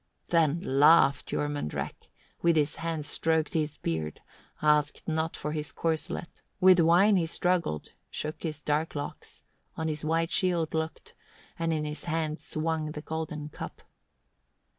[0.31, 0.59] 21.
[0.61, 2.09] Then laughed Jormunrek,
[2.41, 4.19] with his hand stroked his beard,
[4.59, 9.43] asked not for his corslet; with wine he struggled, shook his dark locks,
[9.77, 11.13] on his white shield looked,
[11.59, 13.83] and in his hand swung the golden cup.